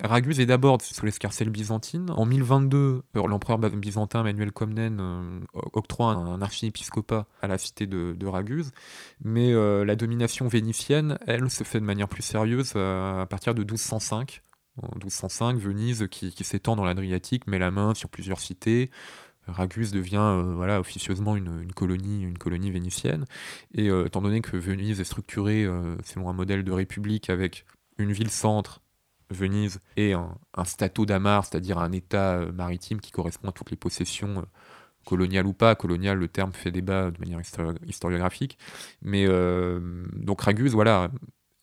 [0.00, 2.08] Raguse est d'abord sous l'escarcelle byzantine.
[2.10, 5.02] En 1022, euh, l'empereur byzantin Manuel Comnène
[5.54, 8.70] octroie un, archiépiscopat à la cité de, Raguse.
[9.24, 14.42] Mais la domination vénitienne, elle, se fait de manière plus sérieuse à partir de 1205.
[14.80, 18.90] En 1205, Venise, qui, qui s'étend dans l'Adriatique, met la main sur plusieurs cités,
[19.48, 23.24] Ragus devient euh, voilà, officieusement une, colonie, une colonie vénitienne.
[23.74, 27.64] Et euh, étant donné que Venise est structurée euh, selon un modèle de république avec
[27.98, 28.80] une ville-centre,
[29.30, 33.76] Venise, et un, un stato d'Amar, c'est-à-dire un état maritime qui correspond à toutes les
[33.76, 34.46] possessions
[35.04, 35.74] coloniales ou pas.
[35.74, 37.40] Colonial, le terme fait débat de manière
[37.86, 38.56] historiographique.
[39.02, 39.26] Mais
[40.14, 41.10] donc Ragus, voilà,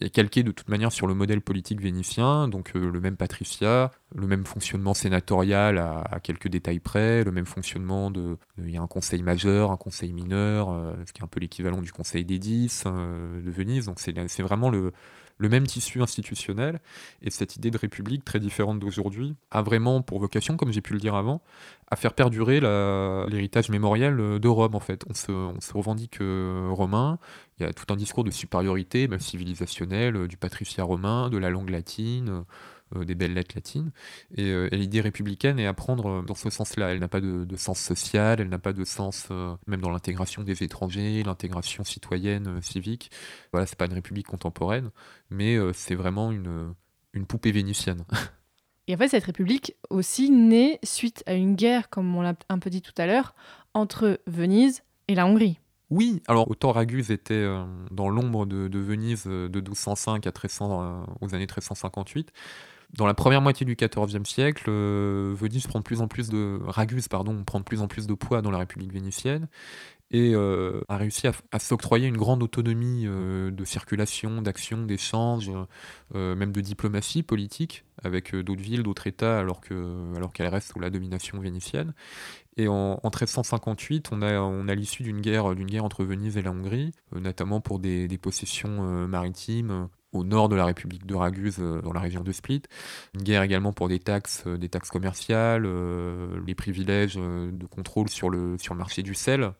[0.01, 3.91] est calqué de toute manière sur le modèle politique vénitien, donc euh, le même patriciat,
[4.13, 8.37] le même fonctionnement sénatorial à, quelques détails près, le même fonctionnement de...
[8.57, 11.39] Il y a un conseil majeur, un conseil mineur, euh, ce qui est un peu
[11.39, 14.91] l'équivalent du conseil des dix euh, de Venise, donc c'est vraiment le,
[15.37, 16.79] le même tissu institutionnel,
[17.21, 20.93] et cette idée de république très différente d'aujourd'hui a vraiment pour vocation, comme j'ai pu
[20.93, 21.41] le dire avant,
[21.91, 25.03] à faire perdurer l'héritage mémoriel de Rome en fait.
[25.09, 27.19] On se, revendique euh, romain,
[27.59, 31.37] il y a tout un discours de supériorité même civilisationnelle, euh, du patriciat romain, de
[31.37, 32.41] la langue latine, euh,
[32.93, 33.91] des belles lettres latines.
[34.37, 36.91] Euh, et, l'idée républicaine est à prendre dans ce sens-là.
[36.91, 40.43] Elle n'a pas de, sens social, elle n'a pas de sens euh, même dans l'intégration
[40.43, 43.11] des étrangers, l'intégration citoyenne, civique.
[43.51, 44.91] Voilà, c'est pas une république contemporaine,
[45.29, 46.73] mais c'est vraiment une,
[47.13, 48.05] une poupée vénitienne.
[48.87, 52.59] Et en fait, cette république aussi naît suite à une guerre, comme on l'a un
[52.59, 53.33] peu dit tout à l'heure,
[53.73, 55.59] entre Venise et la Hongrie.
[55.89, 57.47] Oui, alors autant Raguse était
[57.89, 62.31] dans l'ombre de, Venise de 1205 à 1300, aux années 1358,
[62.93, 67.07] Dans la première moitié du XIVe siècle, Venise prend de plus en plus de Raguse,
[67.07, 69.47] pardon, prend de plus en plus de poids dans la République vénitienne
[70.11, 75.51] et euh, a réussi à, s'octroyer une grande autonomie euh, de circulation, d'action, d'échange,
[76.13, 79.77] euh, même de diplomatie politique avec d'autres villes, d'autres États, alors qu'elle
[80.15, 81.93] alors reste sous la domination vénitienne.
[82.55, 86.51] Et en, 1358, on a, on a l'issue d'une guerre, guerre entre Venise et la
[86.51, 91.93] Hongrie, notamment pour des, des possessions maritimes au nord de la République de Raguse, dans
[91.93, 92.63] la région de Split.
[93.13, 95.67] Une guerre également pour des taxes, des taxes commerciales,
[96.45, 99.51] les privilèges de contrôle sur le, sur le marché du sel,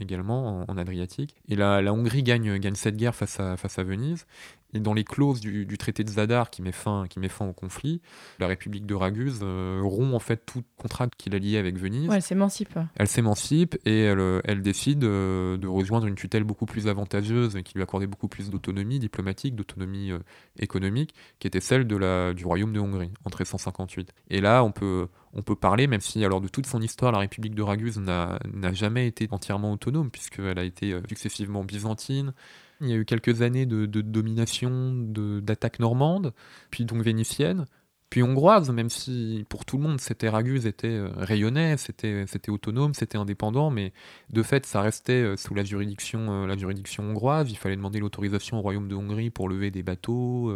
[0.00, 1.34] également en, Adriatique.
[1.48, 4.26] Et la, la Hongrie gagne, gagne cette guerre face à, face à Venise.
[4.74, 7.52] Et dans les clauses du, traité de Zadar qui met, fin, qui met fin au
[7.52, 8.00] conflit,
[8.38, 12.08] la République de Raguse euh, rompt en fait tout contrat qu'il a lié avec Venise.
[12.12, 12.78] elle s'émancipe.
[12.94, 17.56] Elle s'émancipe et elle, euh, elle décide euh, de rejoindre une tutelle beaucoup plus avantageuse
[17.56, 20.12] et qui lui accordait beaucoup plus d'autonomie diplomatique, d'autonomie
[20.58, 24.12] économique, qui était celle de la, du royaume de Hongrie en 1358.
[24.30, 27.18] Et là, on peut, on peut parler, même si alors de toute son histoire, la
[27.18, 28.38] République de Raguse n'a
[28.72, 32.32] jamais été entièrement autonome, puisqu'elle a été successivement byzantine,
[32.80, 36.32] il y a eu quelques années de, de domination, d'attaque normande,
[36.70, 37.66] puis donc vénitienne,
[38.10, 42.92] puis hongroise, même si pour tout le monde, c'était Raguse était euh, rayonnait, c'était autonome,
[42.92, 43.92] c'était indépendant, mais
[44.30, 47.52] de fait, ça restait euh, sous la juridiction, euh, la juridiction hongroise.
[47.52, 50.52] Il fallait demander l'autorisation au royaume de Hongrie pour lever des bateaux,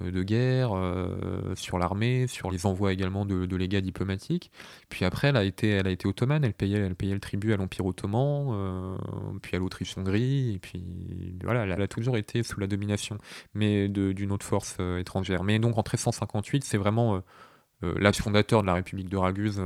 [0.00, 4.50] de guerre, euh, sur l'armée, sur les envois également de, légats diplomatiques.
[4.88, 7.52] Puis après, elle a été, elle a été ottomane, elle payait, elle payait le tribut
[7.52, 8.96] à l'Empire ottoman, euh,
[9.42, 13.18] puis à l'Autriche-Hongrie, et puis voilà, elle a toujours été sous la domination,
[13.54, 15.44] mais d'une autre force étrangère.
[15.44, 17.22] Mais donc en 1358, c'est vraiment
[17.82, 19.62] l'âge fondateur de la République de Raguse,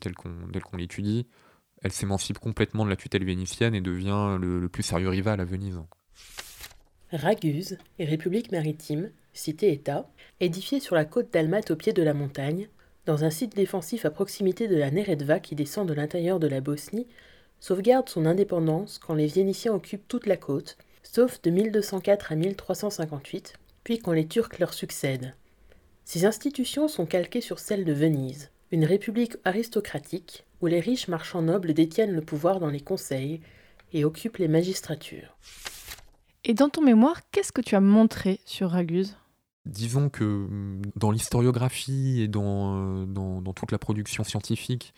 [0.00, 1.26] tel qu'on l'étudie.
[1.82, 5.44] Elle s'émancipe complètement de la tutelle vénitienne et devient le, le plus sérieux rival à
[5.44, 5.80] Venise.
[7.12, 10.08] Raguse et République maritime cité-État,
[10.40, 12.68] édifiée sur la côte d'Almat au pied de la montagne,
[13.06, 16.60] dans un site défensif à proximité de la Neretva qui descend de l'intérieur de la
[16.60, 17.06] Bosnie,
[17.60, 23.54] sauvegarde son indépendance quand les Vénitiens occupent toute la côte, sauf de 1204 à 1358,
[23.84, 25.34] puis quand les Turcs leur succèdent.
[26.04, 31.42] Ces institutions sont calquées sur celles de Venise, une république aristocratique où les riches marchands
[31.42, 33.40] nobles détiennent le pouvoir dans les conseils
[33.92, 35.36] et occupent les magistratures.
[36.44, 39.16] Et dans ton mémoire, qu'est-ce que tu as montré sur Raguse?
[39.66, 44.94] Disons que mm, dans l'historiographie et dans, euh, dans, toute la production scientifique,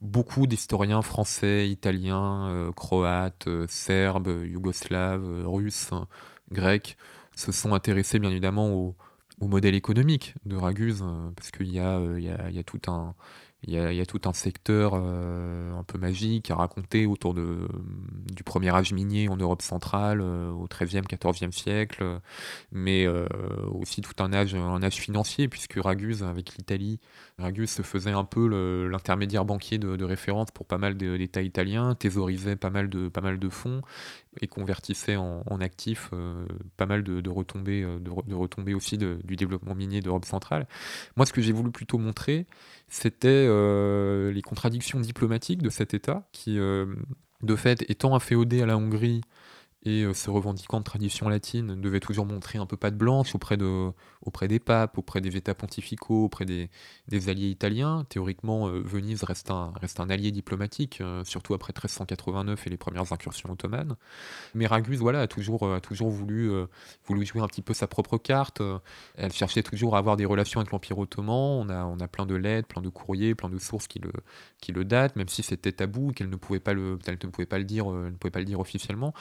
[0.00, 5.90] beaucoup d'historiens français, italiens, euh, croates, euh, serbes, yougoslaves, russes,
[6.50, 6.96] grecs
[7.36, 8.96] se sont intéressés bien évidemment au,
[9.42, 11.02] modèle économique de Raguse,
[11.34, 13.14] parce qu'il y a tout un,
[13.64, 17.68] il y, a, tout un secteur euh, un peu magique à raconter autour de,
[18.32, 22.20] du premier âge minier en Europe centrale euh, au XIIIe, XIVe siècle,
[22.72, 23.26] mais euh,
[23.70, 27.00] aussi tout un âge, un âge financier, puisque Raguse, avec l'Italie,
[27.40, 32.56] Raguse se faisait un peu l'intermédiaire banquier de, référence pour pas mal d'États italiens, thésaurisait
[32.56, 33.82] pas mal de, fonds
[34.40, 36.10] et convertissait en, actifs
[36.76, 40.66] pas mal de, retombées, de, retombées aussi du développement minier d'Europe centrale.
[41.16, 42.46] Moi, ce que j'ai voulu plutôt montrer,
[42.88, 46.86] c'était euh, les contradictions diplomatiques de cet État qui, euh,
[47.42, 49.22] de fait, étant inféodé à la Hongrie
[49.82, 53.34] et euh, se revendiquant de tradition latine, devait toujours montrer un peu pas de blanche
[53.34, 53.90] auprès, de,
[54.22, 56.68] auprès des papes, auprès des États pontificaux, auprès des,
[57.08, 58.04] des alliés italiens.
[58.10, 63.10] Théoriquement, euh, Venise reste un, un allié diplomatique, euh, surtout après 1389 et les premières
[63.12, 63.96] incursions ottomanes.
[64.54, 66.50] Mais Raguse voilà, a, toujours, a toujours voulu,
[67.06, 68.60] voulu jouer un petit peu sa propre carte.
[69.16, 71.66] Elle cherchait toujours à avoir des relations avec l'Empire ottoman.
[71.66, 74.12] On a, on a plein de lettres, plein de courriers, plein de sources qui le,
[74.60, 77.90] qui le datent, même si c'était tabou, qu'elle ne pouvait pas le, ne pouvait dire,
[77.90, 79.14] ne pouvait pas le dire officiellement.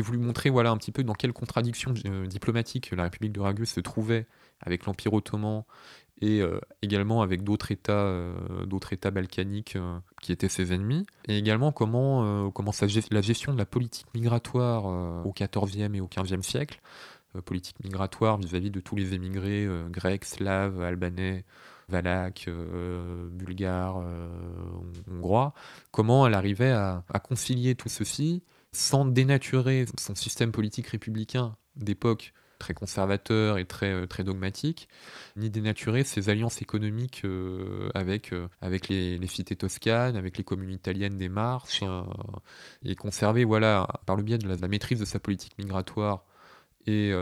[0.00, 3.40] J'ai voulu montrer voilà, un petit peu dans quelle contradiction euh, diplomatique la République de
[3.40, 4.26] Raguse se trouvait
[4.62, 5.64] avec l'Empire ottoman
[6.22, 8.32] et euh, également avec d'autres États, euh,
[8.92, 9.76] États balkaniques
[10.22, 12.72] qui étaient ses ennemis, et également comment, comment
[13.10, 16.80] la gestion de la politique migratoire au XIVe et au XVe siècle,
[17.44, 21.44] politique migratoire vis-à-vis de tous les émigrés grecs, slaves, albanais,
[21.88, 22.50] valaques,
[23.32, 24.04] bulgares,
[25.10, 25.54] hongrois,
[25.90, 32.74] comment elle arrivait à concilier tout ceci sans dénaturer son système politique républicain d'époque très
[32.74, 34.88] conservateur et très, euh, très dogmatique,
[35.36, 40.70] ni dénaturer ses alliances économiques euh, avec, euh, avec les, cités toscanes, avec les communes
[40.70, 41.82] italiennes des Marches,
[42.84, 46.24] et conserver, voilà, par le biais de la, maîtrise de sa politique migratoire
[46.86, 47.12] et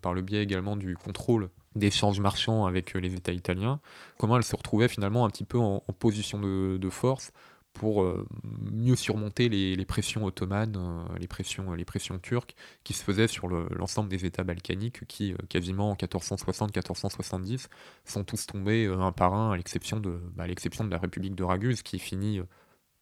[0.00, 3.80] par le biais également du contrôle d'échanges marchands avec les États italiens,
[4.18, 7.32] comment elle se retrouvait finalement un petit peu en, position de, de force
[7.72, 12.54] pour euh, mieux surmonter les, pressions ottomanes, euh, les, pressions, turques
[12.84, 17.68] qui se faisaient sur l'ensemble des États balkaniques qui, quasiment en 1460-1470,
[18.04, 21.98] sont tous tombés un par un, à l'exception de, bah, la République de Raguse qui
[21.98, 22.40] finit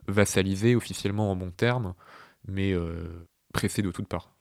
[0.07, 1.95] vassalisée officiellement en bon terme,
[2.47, 2.75] mais
[3.53, 4.33] pressée de toutes parts.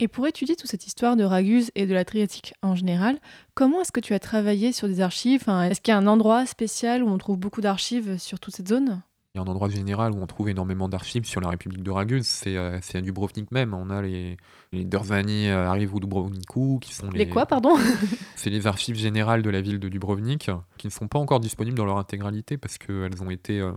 [0.00, 3.18] Et pour étudier toute cette histoire de Raguse et de l'Adriatique en général,
[3.54, 5.48] comment est-ce que tu as travaillé sur des archives?
[5.48, 8.68] Est-ce qu'il y a un endroit spécial où on trouve beaucoup d'archives sur toute cette
[8.68, 9.02] zone?
[9.34, 11.90] Il y a un endroit général où on trouve énormément d'archives sur la République de
[11.90, 13.74] Raguse, c'est euh, à Dubrovnik même.
[13.74, 14.38] On a les,
[14.72, 17.18] les Derzani euh, arrivent au Dubrovniku, qui sont les...
[17.18, 17.76] Les quoi, pardon?
[18.36, 21.76] C'est les archives générales de la ville de Dubrovnik, qui ne sont pas encore disponibles
[21.76, 23.72] dans leur intégralité parce qu'elles ont été euh,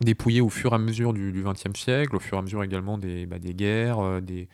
[0.00, 2.98] dépouillées au fur et à mesure du XXe siècle, au fur et à mesure également
[2.98, 4.48] des, bah, des guerres, des,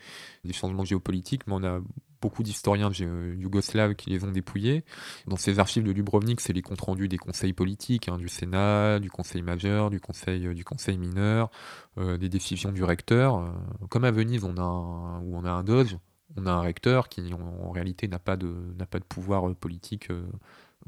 [0.45, 1.81] des changements géopolitiques, mais on a
[2.23, 4.85] beaucoup d'historiens euh, yougoslaves qui les ont dépouillés.
[5.27, 9.01] Dans ces archives de Dubrovnik, c'est les comptes rendus des conseils politiques, hein, du Sénat,
[9.01, 11.51] du Conseil majeur, du Conseil, euh, du conseil mineur,
[11.99, 13.53] euh, des décisions du recteur.
[13.91, 15.99] comme à Venise, on a un, où on a un doge,
[16.37, 18.55] on a un recteur qui en, réalité n'a pas, de,
[18.89, 20.09] pas de pouvoir politique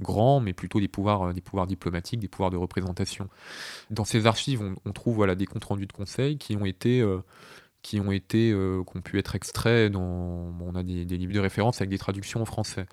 [0.01, 3.29] grand, mais plutôt des pouvoirs, des pouvoirs diplomatiques, des pouvoirs de représentation.
[3.91, 7.05] Dans ces archives, on, trouve voilà, des comptes rendus de conseil qui ont été
[7.85, 10.01] qui ont été, euh, qui ont pu être extraits dans,
[10.59, 12.87] on a des, livres de référence avec des traductions en français,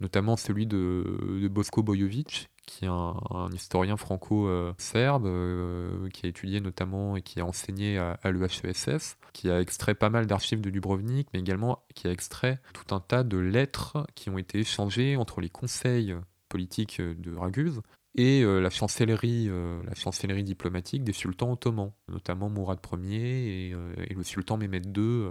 [0.00, 7.16] notamment celui de, Bosko Bojovic, qui est un, historien franco-serbe, euh, qui a étudié notamment
[7.16, 11.26] et qui a enseigné à, à l'EHESS, qui a extrait pas mal d'archives de Dubrovnik,
[11.32, 15.40] mais également qui a extrait tout un tas de lettres qui ont été échangées entre
[15.40, 16.14] les conseils
[16.50, 17.80] politiques de Raguse
[18.14, 23.74] et euh, la, chancellerie, euh, la chancellerie diplomatique des sultans ottomans, notamment Mourad Ier et,
[23.74, 25.30] euh, et le sultan Mehmed II.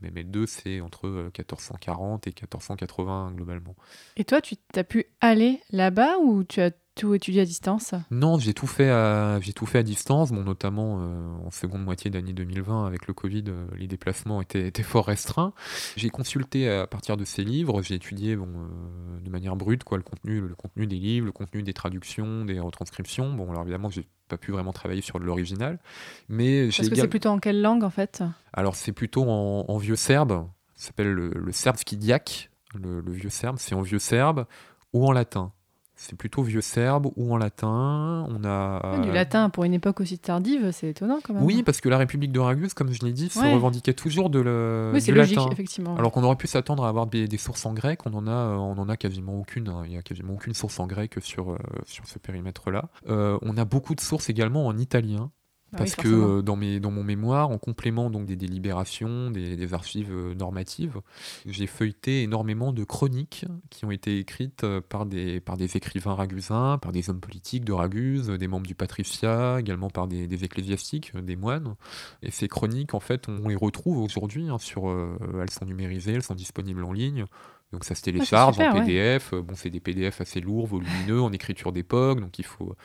[0.00, 3.76] Mehmed II, c'est entre 1440 et 1480 globalement.
[4.16, 8.38] Et toi, tu as pu aller là-bas ou tu as tout étudié à distance Non,
[8.38, 12.10] j'ai tout fait à, j'ai tout fait à distance, bon, notamment euh, en seconde moitié
[12.10, 15.54] d'année 2020 avec le Covid, euh, les déplacements étaient, étaient fort restreints.
[15.96, 19.96] J'ai consulté à partir de ces livres, j'ai étudié bon, euh, de manière brute quoi,
[19.96, 23.32] le, contenu, le contenu des livres, le contenu des traductions, des retranscriptions.
[23.32, 25.78] Bon, alors évidemment, j'ai pas pu vraiment travailler sur l'original,
[26.28, 28.22] mais Parce que c'est plutôt en quelle langue en fait?
[28.52, 31.98] Alors c'est plutôt en, vieux serbe, ça s'appelle le, le serbski
[32.74, 34.46] le, le vieux serbe, c'est en vieux serbe
[34.92, 35.52] ou en latin.
[36.02, 38.26] C'est plutôt vieux serbe ou en latin.
[38.28, 41.44] On a du latin pour une époque aussi tardive, c'est étonnant quand même.
[41.44, 44.40] Oui, parce que la République de Raguse, comme je l'ai dit, se revendiquait toujours de
[44.40, 44.90] le.
[44.92, 45.96] Oui, c'est logique, effectivement.
[45.96, 48.78] Alors qu'on aurait pu s'attendre à avoir des, sources en grec, on en a, on
[48.78, 49.68] en a quasiment aucune.
[49.68, 49.82] Hein.
[49.86, 52.88] Il y a quasiment aucune source en grec sur euh, sur ce périmètre-là.
[53.08, 55.30] Euh, on a beaucoup de sources également en italien.
[55.74, 59.72] Ah Parce que euh, dans, mes, dans mon mémoire, en complément donc des délibérations, des,
[59.72, 61.00] archives euh, normatives,
[61.46, 66.14] j'ai feuilleté énormément de chroniques qui ont été écrites euh, par des, par des écrivains
[66.14, 71.16] ragusins, par des hommes politiques de Raguse, des membres du patriciat, également par des, ecclésiastiques,
[71.16, 71.74] des moines.
[72.22, 74.50] Et ces chroniques, en fait, on les retrouve aujourd'hui.
[74.50, 74.90] Hein, sur,
[75.40, 77.24] elles sont numérisées, elles sont disponibles en ligne.
[77.72, 79.32] Donc ça se télécharge en PDF.
[79.34, 82.76] Bon, c'est des PDF assez lourds, volumineux, en écriture d'époque, donc il faut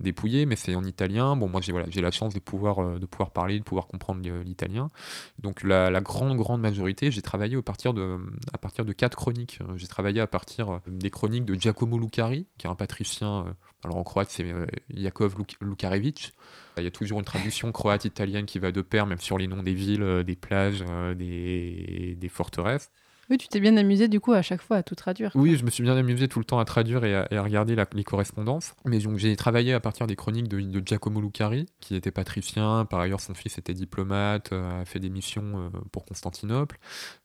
[0.00, 1.36] dépouiller, mais c'est en italien.
[1.36, 3.86] Bon, moi j'ai voilà, j'ai la chance de pouvoir euh, de pouvoir parler, de pouvoir
[3.86, 4.90] comprendre l'italien.
[5.38, 8.18] Donc la, grande grande majorité, j'ai travaillé à partir de
[8.52, 9.58] à partir de quatre chroniques.
[9.76, 13.46] J'ai travaillé à partir euh, des chroniques de Giacomo Lucari, qui est un patricien.
[13.46, 13.52] Euh,
[13.84, 14.44] alors en croate c'est
[14.92, 16.32] Jakov Lukarevic.
[16.76, 19.62] Il y a toujours une traduction croate-italienne qui va de pair, même sur les noms
[19.62, 20.84] des villes, des plages,
[21.16, 22.90] des, des forteresses.
[23.28, 25.32] Oui, tu t'es bien amusé du coup à chaque fois à tout traduire.
[25.34, 28.04] Oui, je me suis bien amusé tout le temps à traduire et à, regarder les
[28.04, 28.74] correspondances.
[28.84, 32.84] Mais j'ai travaillé à partir des chroniques de, Giacomo Lucari, qui était patricien.
[32.84, 36.78] Par ailleurs, son fils était diplomate, euh, a fait des missions euh, pour Constantinople.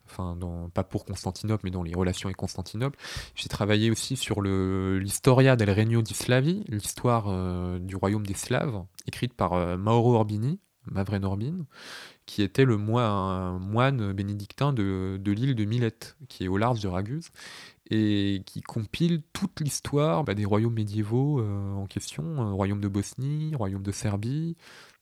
[0.08, 0.38] Enfin,
[0.74, 2.98] pas pour Constantinople, mais dans les relations avec Constantinople.
[3.36, 8.84] J'ai travaillé aussi sur l'Historia del Regno di Slavi, l'histoire euh, du royaume des Slaves,
[9.08, 11.66] écrite par Mauro Orbini, Mavren Orbin,
[12.32, 17.28] qui était le moine, bénédictin de, l'île de Milette, qui est au large de Raguse,
[17.90, 22.88] et qui compile toute l'histoire bah, des royaumes médiévaux euh, en question, euh, royaume de
[22.88, 24.56] Bosnie, royaume de Serbie,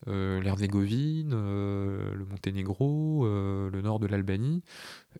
[0.07, 4.63] euh, l'Herzégovine, le Monténégro, le nord de l'Albanie,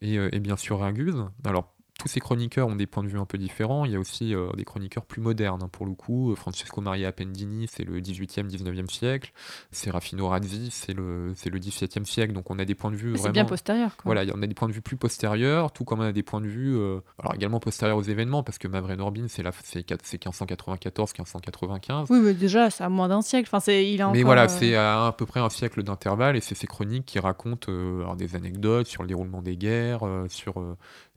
[0.01, 1.27] et, et, bien sûr Raguse.
[1.45, 3.83] Alors tous ces chroniqueurs ont des points de vue un peu différents.
[3.83, 6.33] Il y a aussi euh, des chroniqueurs plus modernes, hein, pour le coup.
[6.35, 9.33] Francesco Maria Appendini, c'est le 18e, 19e siècle.
[9.71, 12.33] Serafino Razzi, c'est le, c'est le 17e siècle.
[12.33, 13.91] Donc on a des points de vue C'est bien postérieur.
[14.05, 16.39] Voilà, on a des points de vue plus postérieurs, tout comme on a des points
[16.39, 19.79] de vue, euh, alors également postérieurs aux événements, parce que Mavren Orbin, c'est, la, c'est,
[19.79, 22.07] 1594, 1595.
[22.09, 23.49] Oui, mais déjà, c'est à moins d'un siècle.
[23.49, 26.37] Enfin, c'est, il a mais voilà, euh, c'est à, à peu près un siècle d'intervalle,
[26.37, 27.69] et c'est ces chroniques qui racontent
[28.15, 30.63] des anecdotes sur le déroulement des guerres, sur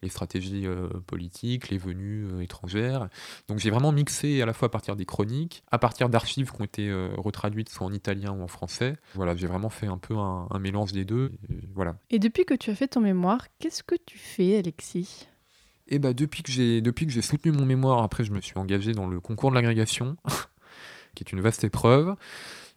[0.02, 3.08] les stratégies euh, politiques, les venues euh, étrangères.
[3.48, 6.60] Donc j'ai vraiment mixé à la fois à partir des chroniques, à partir d'archives qui
[6.60, 8.96] ont été retraduites soit en italien ou en français.
[9.14, 11.32] Voilà, j'ai vraiment fait un peu un, mélange des deux.
[11.48, 11.96] Et, voilà.
[12.10, 15.26] Et depuis que tu as fait ton mémoire, qu'est-ce que tu fais, Alexis?
[15.88, 18.56] Eh bah depuis que j'ai depuis que j'ai soutenu mon mémoire, après je me suis
[18.58, 20.16] engagé dans le concours de l'agrégation,
[21.14, 22.14] qui est une vaste épreuve.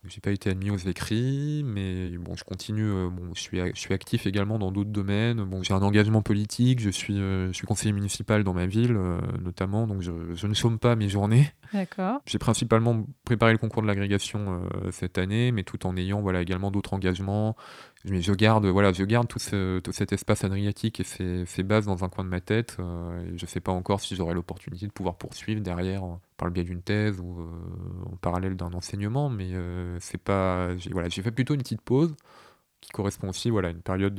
[0.07, 2.89] J'ai pas été admis aux écrits, mais bon, je continue.
[2.89, 5.43] Euh, bon, je suis, actif également dans d'autres domaines.
[5.43, 6.79] Bon, j'ai un engagement politique.
[6.79, 9.87] Je suis, euh, conseiller municipal dans ma ville, euh, notamment.
[9.87, 11.51] Donc, je, je, ne somme pas mes journées.
[12.25, 16.71] J'ai principalement préparé le concours de l'agrégation cette année, mais tout en ayant, voilà, également
[16.71, 17.55] d'autres engagements.
[18.05, 21.03] Mais je garde, voilà, je garde tout, ce, tout cet espace adriatique et
[21.45, 22.77] ces, bases dans un coin de ma tête.
[22.79, 26.03] et je sais pas encore si j'aurai l'opportunité de pouvoir poursuivre derrière
[26.37, 30.75] par le biais d'une thèse ou euh, en parallèle d'un enseignement, mais euh, c'est pas.
[30.77, 32.15] J'ai voilà, fait plutôt une petite pause
[32.81, 34.15] qui correspond aussi voilà, à une période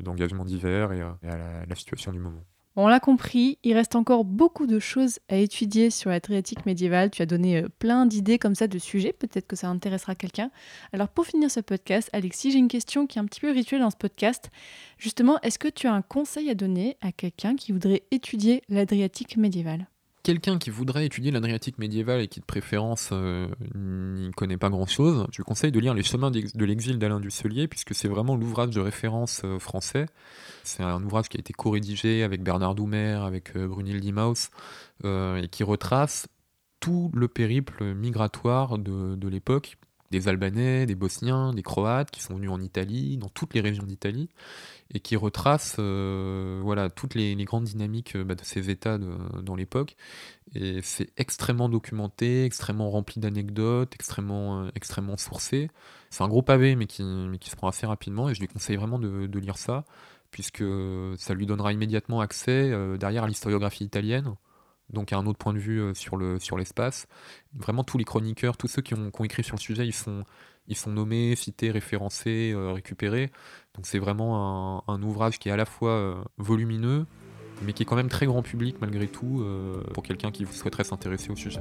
[0.00, 2.42] d'engagement d'hiver et, à la, situation du moment.
[2.78, 7.10] On l'a compris, il reste encore beaucoup de choses à étudier sur l'Adriatique médiévale.
[7.10, 10.50] Tu as donné euh, plein d'idées comme ça de sujets, peut-être que ça intéressera quelqu'un.
[10.92, 13.80] Alors pour finir ce podcast, Alexis, j'ai une question qui est un petit peu rituelle
[13.80, 14.50] dans ce podcast.
[14.98, 19.38] Justement, est-ce que tu as un conseil à donner à quelqu'un qui voudrait étudier l'Adriatique
[19.38, 19.86] médiévale?
[20.26, 25.24] Quelqu'un qui voudrait étudier l'Adriatique médiévale et qui de préférence euh, n'y connaît pas grand-chose,
[25.30, 28.80] je conseille de lire Les chemins de l'exil d'Alain Dusselier, puisque c'est vraiment l'ouvrage de
[28.80, 30.06] référence euh, français.
[30.64, 34.50] C'est un ouvrage qui a été co-rédigé avec Bernard Doumer, avec euh, Brunil Dimaus,
[35.04, 36.26] et qui retrace
[36.80, 39.76] tout le périple migratoire de l'époque,
[40.10, 43.84] des Albanais, des Bosniens, des Croates qui sont venus en Italie, dans toutes les régions
[43.84, 44.28] d'Italie,
[44.92, 49.56] et qui retrace euh, voilà, toutes les, grandes dynamiques euh, bah, de ces États dans
[49.56, 49.96] l'époque.
[50.54, 55.70] Et c'est extrêmement documenté, extrêmement rempli d'anecdotes, extrêmement, euh, extrêmement sourcé.
[56.10, 58.98] C'est un gros pavé, mais qui, se prend assez rapidement, et je lui conseille vraiment
[58.98, 59.84] de, de lire ça,
[60.30, 60.64] puisque
[61.18, 64.34] ça lui donnera immédiatement accès derrière à l'historiographie italienne,
[64.90, 67.06] donc à un autre point de vue sur, le, sur l'espace.
[67.54, 70.24] Vraiment, tous les chroniqueurs, tous ceux qui ont, qui écrit sur le sujet, ils sont
[70.68, 73.30] ils sont nommés, cités, référencés, euh, récupérés.
[73.74, 77.06] Donc c'est vraiment un, ouvrage qui est à la fois euh, volumineux,
[77.62, 80.84] mais qui est quand même très grand public malgré tout, euh, pour quelqu'un qui souhaiterait
[80.84, 81.60] s'intéresser au sujet.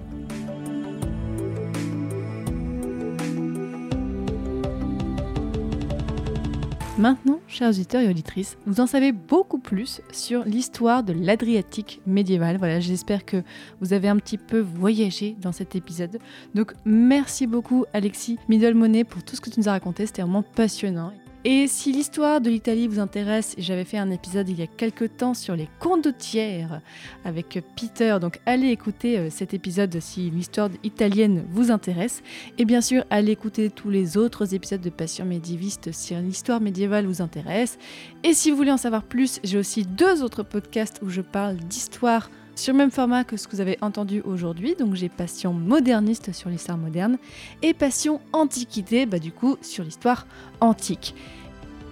[6.98, 12.58] Maintenant, chers auditeurs et auditrices, vous en savez beaucoup plus sur l'histoire de l'Adriatique médiéval.
[12.58, 13.44] Voilà, j'espère que
[13.82, 16.20] vous avez un petit peu voyagé dans cet épisode.
[16.54, 20.44] Donc, merci beaucoup Alexis Middlemonet pour tout ce que tu nous as raconté, c'était vraiment
[20.44, 21.12] passionnant.
[21.48, 25.16] Et si l'histoire de l'Italie vous intéresse, j'avais fait un épisode il y a quelques
[25.18, 26.82] temps sur les condottières
[27.24, 32.24] avec Peter, donc allez écouter euh, cet épisode si l'histoire italienne vous intéresse.
[32.58, 37.06] Et bien sûr, allez écouter tous les autres épisodes de Passion médiéviste si l'histoire médiévale
[37.06, 37.78] vous intéresse.
[38.24, 41.58] Et si vous voulez en savoir plus, j'ai aussi deux autres podcasts où je parle
[41.58, 44.76] d'histoire sur le même format que ce que vous avez entendu aujourd'hui.
[44.76, 47.18] Donc j'ai Passion moderniste sur l'histoire moderne
[47.62, 50.26] et Passion antiquité, bah du coup sur l'histoire
[50.60, 51.14] antique.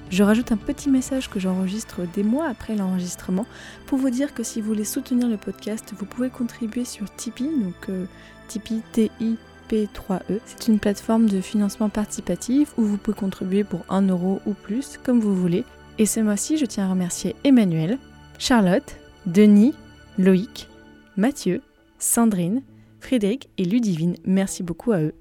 [0.09, 3.45] Je rajoute un petit message que j'enregistre des mois après l'enregistrement
[3.87, 7.49] pour vous dire que si vous voulez soutenir le podcast, vous pouvez contribuer sur Tipeee,
[7.63, 8.05] donc euh,
[8.47, 10.39] Tipeee TIP3E.
[10.45, 14.99] C'est une plateforme de financement participatif où vous pouvez contribuer pour 1 euro ou plus,
[15.03, 15.63] comme vous voulez.
[15.97, 17.97] Et ce mois-ci, je tiens à remercier Emmanuel,
[18.39, 19.73] Charlotte, Denis,
[20.17, 20.69] Loïc,
[21.17, 21.61] Mathieu,
[21.99, 22.61] Sandrine,
[22.99, 24.15] Frédéric et Ludivine.
[24.25, 25.13] Merci beaucoup à eux.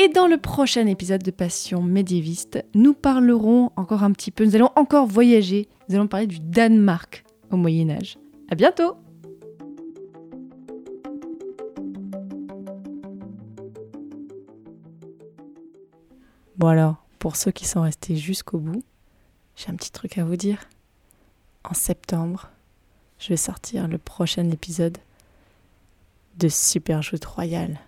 [0.00, 4.54] Et dans le prochain épisode de Passion médiéviste, nous parlerons encore un petit peu, nous
[4.54, 8.16] allons encore voyager, nous allons parler du Danemark au Moyen Âge.
[8.48, 8.94] À bientôt
[16.58, 18.84] Bon alors, pour ceux qui sont restés jusqu'au bout,
[19.56, 20.60] j'ai un petit truc à vous dire.
[21.64, 22.50] En septembre,
[23.18, 24.98] je vais sortir le prochain épisode
[26.36, 27.80] de Super Jeu Royal.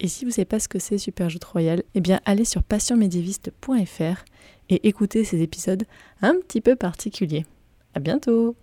[0.00, 2.62] Et si vous ne savez pas ce que c'est Superjoute Royal, eh bien allez sur
[2.62, 4.24] passionmédiéviste.fr
[4.70, 5.84] et écoutez ces épisodes
[6.22, 7.44] un petit peu particuliers.
[7.94, 8.56] À bientôt!